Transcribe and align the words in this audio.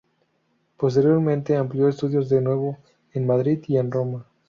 Posteriormente 0.77 1.55
amplió 1.55 1.87
estudios 1.87 2.27
de 2.27 2.41
nuevo 2.41 2.75
en 3.13 3.27
Madrid 3.27 3.61
y 3.67 3.77
en 3.77 3.91
Roma. 3.91 4.25